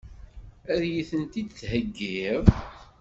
[0.71, 2.43] Ad iyi-tent-id-theggiḍ?